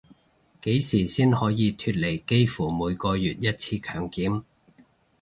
[0.63, 4.41] 幾時先可以脫離幾乎每個月一次強檢